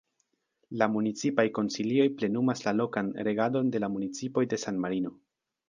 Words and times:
La 0.81 0.87
Municipaj 0.93 1.45
Konsilioj 1.57 2.07
plenumas 2.23 2.65
la 2.69 2.75
lokan 2.79 3.13
regadon 3.29 3.73
de 3.77 3.85
la 3.87 3.93
municipoj 3.99 4.49
de 4.55 4.63
San-Marino. 4.67 5.17